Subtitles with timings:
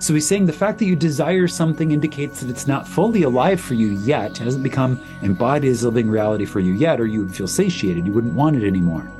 [0.00, 3.60] So he's saying the fact that you desire something indicates that it's not fully alive
[3.60, 7.06] for you yet, it hasn't become embodied as a living reality for you yet, or
[7.06, 9.10] you would feel satiated, you wouldn't want it anymore.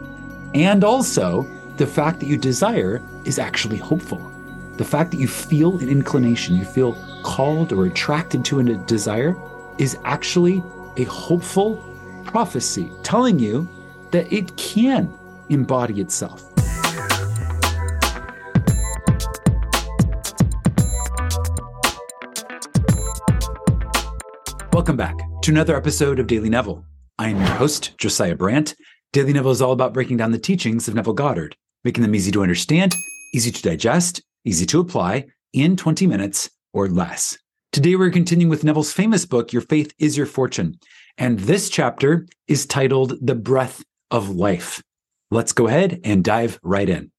[0.54, 1.48] And also,
[1.78, 4.32] the fact that you desire is actually hopeful.
[4.76, 9.36] The fact that you feel an inclination, you feel called or attracted to a desire,
[9.78, 10.62] is actually
[10.96, 11.84] a hopeful
[12.24, 13.68] prophecy telling you
[14.12, 15.12] that it can
[15.48, 16.44] embody itself.
[24.78, 26.84] Welcome back to another episode of Daily Neville.
[27.18, 28.76] I am your host, Josiah Brandt.
[29.12, 32.30] Daily Neville is all about breaking down the teachings of Neville Goddard, making them easy
[32.30, 32.94] to understand,
[33.34, 37.36] easy to digest, easy to apply in 20 minutes or less.
[37.72, 40.78] Today, we're continuing with Neville's famous book, Your Faith is Your Fortune.
[41.18, 43.82] And this chapter is titled The Breath
[44.12, 44.80] of Life.
[45.32, 47.10] Let's go ahead and dive right in.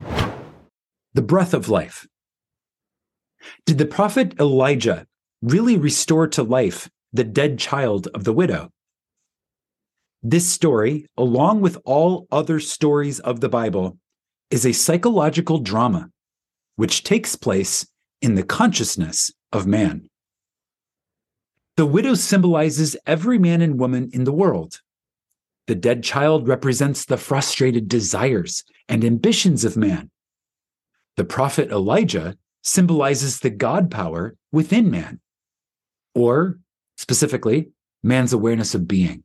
[0.00, 2.06] The breath of life.
[3.66, 5.06] Did the prophet Elijah
[5.46, 8.68] really restore to life the dead child of the widow.
[10.20, 13.96] This story, along with all other stories of the Bible,
[14.50, 16.10] is a psychological drama
[16.74, 17.86] which takes place
[18.20, 20.08] in the consciousness of man.
[21.76, 24.80] The widow symbolizes every man and woman in the world.
[25.68, 30.10] The dead child represents the frustrated desires and ambitions of man.
[31.16, 35.20] The prophet Elijah symbolizes the God power within man
[36.16, 36.58] or
[36.96, 37.70] specifically,
[38.02, 39.22] man's awareness of being.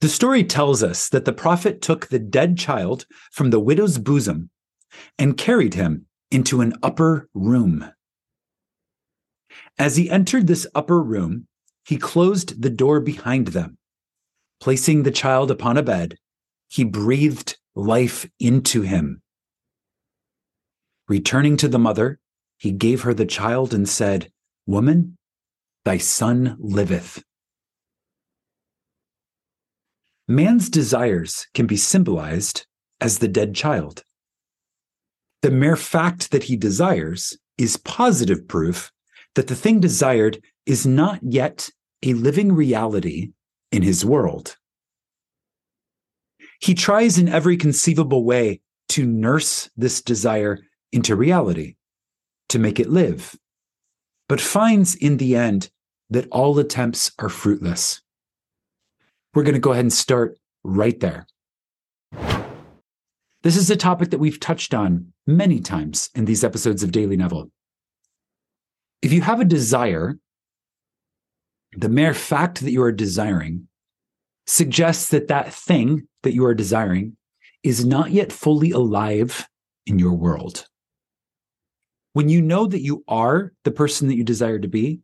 [0.00, 4.50] The story tells us that the prophet took the dead child from the widow's bosom
[5.18, 7.90] and carried him into an upper room.
[9.78, 11.46] As he entered this upper room,
[11.84, 13.78] he closed the door behind them.
[14.60, 16.16] Placing the child upon a bed,
[16.68, 19.22] he breathed life into him.
[21.06, 22.18] Returning to the mother,
[22.64, 24.32] he gave her the child and said,
[24.66, 25.18] Woman,
[25.84, 27.22] thy son liveth.
[30.26, 32.64] Man's desires can be symbolized
[33.02, 34.02] as the dead child.
[35.42, 38.90] The mere fact that he desires is positive proof
[39.34, 41.68] that the thing desired is not yet
[42.02, 43.32] a living reality
[43.72, 44.56] in his world.
[46.62, 50.60] He tries in every conceivable way to nurse this desire
[50.92, 51.74] into reality
[52.48, 53.36] to make it live,
[54.28, 55.70] but finds in the end
[56.10, 58.00] that all attempts are fruitless.
[59.34, 61.26] We're going to go ahead and start right there.
[63.42, 67.16] This is a topic that we've touched on many times in these episodes of Daily
[67.16, 67.50] Neville.
[69.02, 70.18] If you have a desire,
[71.76, 73.68] the mere fact that you are desiring
[74.46, 77.16] suggests that that thing that you are desiring
[77.62, 79.48] is not yet fully alive
[79.86, 80.66] in your world
[82.14, 85.00] when you know that you are the person that you desire to be,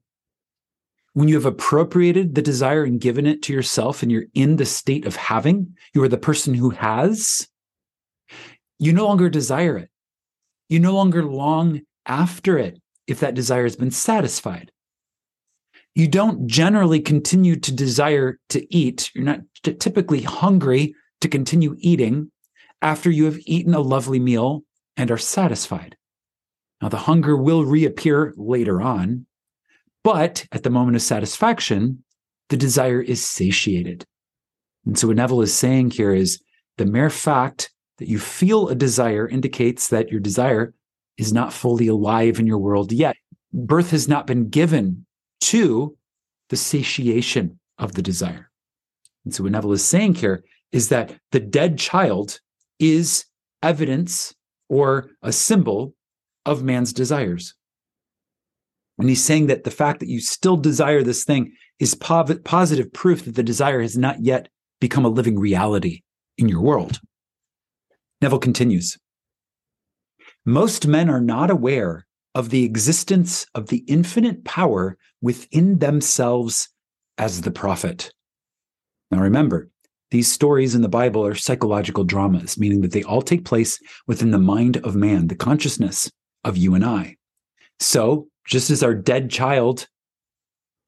[1.12, 4.64] when you have appropriated the desire and given it to yourself and you're in the
[4.64, 7.48] state of having, you are the person who has,
[8.78, 9.90] you no longer desire it.
[10.68, 14.70] You no longer long after it if that desire has been satisfied.
[15.96, 19.10] You don't generally continue to desire to eat.
[19.14, 22.30] You're not typically hungry to continue eating
[22.80, 24.62] after you have eaten a lovely meal
[24.96, 25.96] and are satisfied.
[26.80, 29.26] Now, the hunger will reappear later on,
[30.02, 32.02] but at the moment of satisfaction,
[32.48, 34.04] the desire is satiated.
[34.86, 36.40] And so, what Neville is saying here is
[36.78, 40.74] the mere fact that you feel a desire indicates that your desire
[41.18, 43.14] is not fully alive in your world yet.
[43.52, 45.04] Birth has not been given
[45.42, 45.96] to
[46.48, 48.50] the satiation of the desire.
[49.24, 52.40] And so, what Neville is saying here is that the dead child
[52.78, 53.26] is
[53.62, 54.34] evidence
[54.70, 55.94] or a symbol
[56.46, 57.54] of man's desires.
[58.98, 62.92] And he's saying that the fact that you still desire this thing is pov- positive
[62.92, 64.48] proof that the desire has not yet
[64.80, 66.02] become a living reality
[66.36, 67.00] in your world.
[68.20, 68.98] Neville continues
[70.44, 76.68] Most men are not aware of the existence of the infinite power within themselves
[77.16, 78.12] as the prophet.
[79.10, 79.70] Now remember,
[80.10, 84.30] these stories in the Bible are psychological dramas, meaning that they all take place within
[84.30, 86.10] the mind of man, the consciousness
[86.44, 87.16] of you and I.
[87.78, 89.86] So, just as our dead child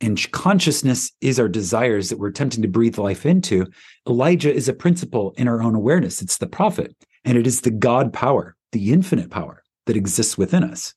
[0.01, 3.67] and consciousness is our desires that we're attempting to breathe life into,
[4.09, 6.21] Elijah is a principle in our own awareness.
[6.21, 6.95] It's the prophet,
[7.25, 10.95] and it is the God power, the infinite power that exists within us.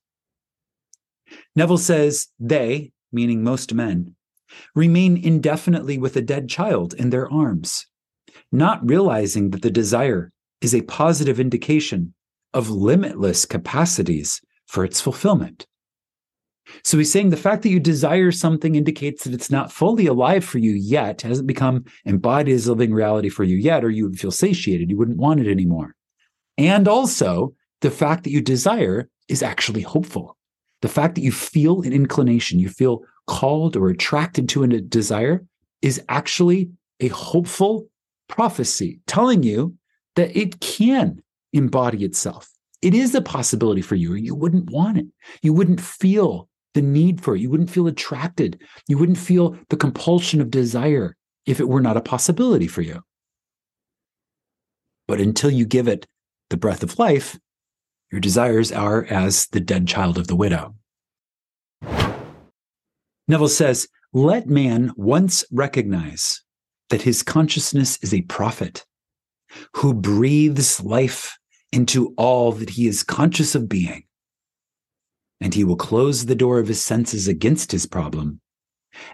[1.55, 4.15] Neville says they, meaning most men,
[4.73, 7.87] remain indefinitely with a dead child in their arms,
[8.51, 10.31] not realizing that the desire
[10.61, 12.13] is a positive indication
[12.53, 15.65] of limitless capacities for its fulfillment.
[16.83, 20.43] So he's saying the fact that you desire something indicates that it's not fully alive
[20.43, 24.19] for you yet, hasn't become embodied as living reality for you yet, or you would
[24.19, 24.89] feel satiated.
[24.89, 25.95] You wouldn't want it anymore.
[26.57, 30.37] And also, the fact that you desire is actually hopeful.
[30.81, 35.45] The fact that you feel an inclination, you feel called or attracted to a desire
[35.81, 36.69] is actually
[36.99, 37.87] a hopeful
[38.27, 39.75] prophecy telling you
[40.15, 41.21] that it can
[41.53, 42.54] embody itself.
[42.85, 45.07] It is a possibility for you, or you wouldn't want it.
[45.41, 47.39] You wouldn't feel the need for it.
[47.39, 48.61] You wouldn't feel attracted.
[48.87, 51.15] You wouldn't feel the compulsion of desire
[51.47, 53.01] if it were not a possibility for you.
[55.07, 56.05] But until you give it
[56.51, 57.39] the breath of life,
[58.11, 60.75] your desires are as the dead child of the widow.
[63.27, 66.43] Neville says, let man once recognize
[66.91, 68.85] that his consciousness is a prophet
[69.77, 71.35] who breathes life
[71.75, 74.03] into all that he is conscious of being.
[75.41, 78.39] And he will close the door of his senses against his problem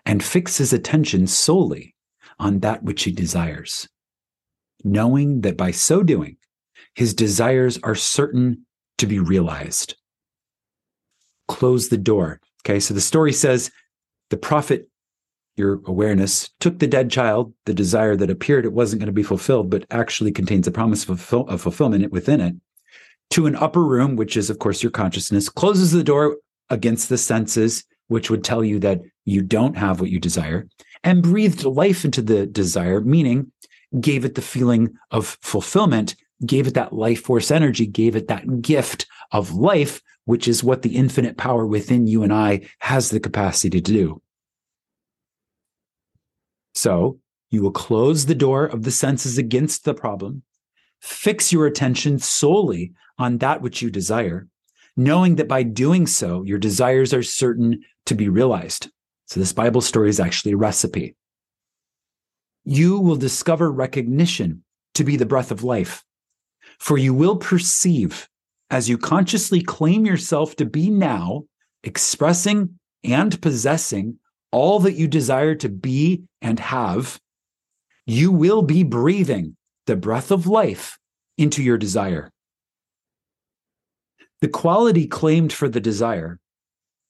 [0.06, 1.96] and fix his attention solely
[2.38, 3.90] on that which he desires,
[4.84, 6.38] knowing that by so doing,
[6.94, 8.66] his desires are certain
[9.00, 9.96] to be realized.
[11.48, 12.40] Close the door.
[12.64, 13.72] Okay, so the story says
[14.30, 14.88] the prophet,
[15.56, 19.24] your awareness, took the dead child, the desire that appeared it wasn't going to be
[19.24, 22.56] fulfilled, but actually contains a promise of, fulfill, of fulfillment within it,
[23.32, 26.38] to an upper room, which is, of course, your consciousness, closes the door
[26.70, 30.68] against the senses, which would tell you that you don't have what you desire,
[31.04, 33.52] and breathed life into the desire, meaning
[34.00, 36.16] gave it the feeling of fulfillment,
[36.46, 40.82] gave it that life force energy, gave it that gift of life, which is what
[40.82, 44.22] the infinite power within you and I has the capacity to do.
[46.74, 47.20] So
[47.50, 50.44] you will close the door of the senses against the problem,
[51.00, 54.48] fix your attention solely on that which you desire,
[54.96, 58.90] knowing that by doing so, your desires are certain to be realized.
[59.26, 61.16] So this Bible story is actually a recipe.
[62.64, 64.64] You will discover recognition
[64.94, 66.04] to be the breath of life,
[66.80, 68.30] for you will perceive
[68.70, 71.44] as you consciously claim yourself to be now,
[71.84, 74.18] expressing and possessing
[74.52, 77.20] all that you desire to be and have,
[78.06, 79.56] you will be breathing
[79.86, 80.98] the breath of life
[81.38, 82.30] into your desire.
[84.42, 86.40] The quality claimed for the desire,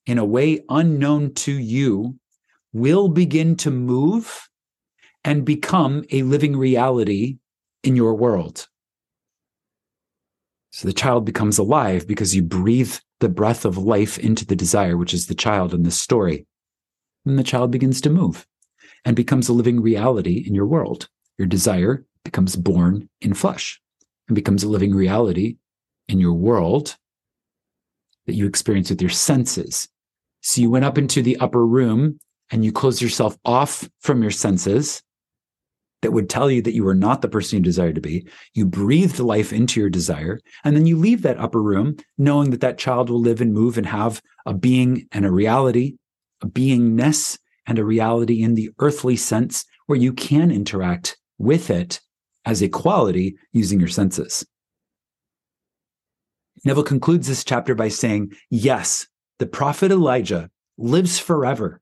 [0.06, 2.18] in a way unknown to you,
[2.74, 4.48] will begin to move
[5.24, 7.38] and become a living reality
[7.84, 8.68] in your world.
[10.72, 14.98] So the child becomes alive because you breathe the breath of life into the desire,
[14.98, 16.46] which is the child in this story.
[17.26, 18.48] And the child begins to move
[19.06, 21.08] and becomes a living reality in your world.
[21.38, 23.80] Your desire becomes born in flesh
[24.28, 25.58] and becomes a living reality
[26.08, 26.98] in your world
[28.26, 29.88] that you experience with your senses.
[30.42, 32.20] So you went up into the upper room
[32.52, 35.02] and you closed yourself off from your senses
[36.02, 38.28] that would tell you that you were not the person you desired to be.
[38.54, 42.62] You breathed life into your desire, and then you leave that upper room knowing that
[42.62, 45.98] that child will live and move and have a being and a reality,
[46.48, 52.00] beingness and a reality in the earthly sense where you can interact with it
[52.46, 54.46] as a quality using your senses.
[56.64, 59.08] Neville concludes this chapter by saying, Yes,
[59.40, 61.82] the prophet Elijah lives forever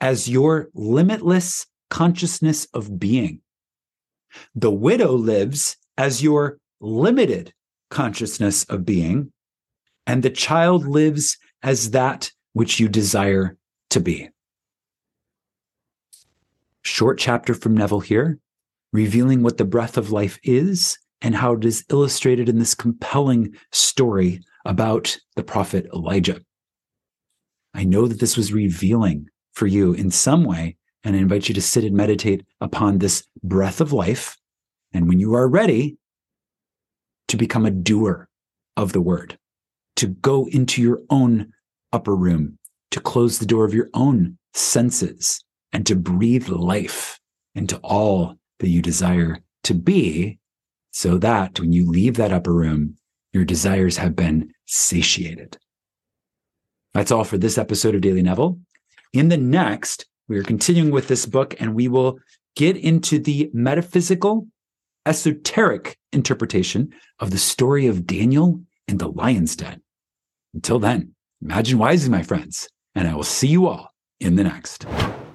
[0.00, 3.40] as your limitless consciousness of being.
[4.54, 7.52] The widow lives as your limited
[7.90, 9.32] consciousness of being,
[10.06, 13.56] and the child lives as that which you desire
[13.90, 14.30] to be.
[16.82, 18.38] Short chapter from Neville here,
[18.92, 23.54] revealing what the breath of life is and how it is illustrated in this compelling
[23.72, 26.40] story about the prophet Elijah.
[27.72, 31.54] I know that this was revealing for you in some way and I invite you
[31.54, 34.36] to sit and meditate upon this breath of life.
[34.92, 35.98] And when you are ready,
[37.28, 38.28] to become a doer
[38.76, 39.38] of the word,
[39.96, 41.52] to go into your own
[41.92, 42.58] upper room,
[42.94, 47.18] to close the door of your own senses, and to breathe life
[47.56, 50.38] into all that you desire to be,
[50.92, 52.94] so that when you leave that upper room,
[53.32, 55.58] your desires have been satiated.
[56.92, 58.60] That's all for this episode of Daily Neville.
[59.12, 62.20] In the next, we are continuing with this book and we will
[62.54, 64.46] get into the metaphysical,
[65.04, 69.82] esoteric interpretation of the story of Daniel in the lion's den.
[70.54, 74.86] Until then, imagine wisely, my friends, and I will see you all in the next.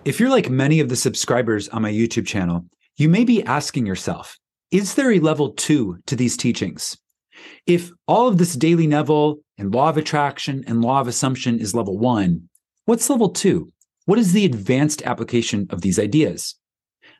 [0.05, 2.65] If you're like many of the subscribers on my YouTube channel,
[2.97, 4.37] you may be asking yourself,
[4.71, 6.97] is there a level two to these teachings?
[7.65, 11.73] If all of this daily Neville and law of attraction and law of assumption is
[11.73, 12.49] level one,
[12.85, 13.71] what's level two?
[14.05, 16.55] What is the advanced application of these ideas?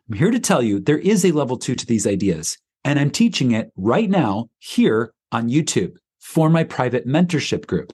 [0.09, 3.11] I'm here to tell you there is a level two to these ideas, and I'm
[3.11, 7.93] teaching it right now here on YouTube for my private mentorship group.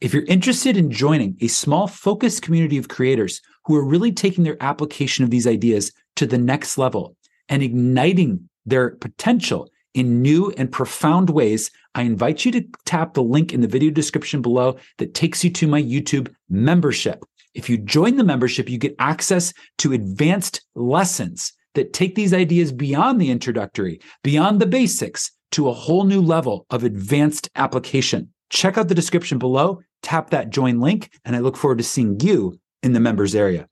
[0.00, 4.44] If you're interested in joining a small focused community of creators who are really taking
[4.44, 7.16] their application of these ideas to the next level
[7.48, 13.22] and igniting their potential in new and profound ways, I invite you to tap the
[13.22, 17.24] link in the video description below that takes you to my YouTube membership.
[17.54, 22.72] If you join the membership, you get access to advanced lessons that take these ideas
[22.72, 28.32] beyond the introductory, beyond the basics, to a whole new level of advanced application.
[28.52, 32.20] Check out the description below, tap that join link, and I look forward to seeing
[32.20, 33.66] you in the members area.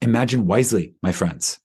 [0.00, 1.60] Imagine wisely, my friends.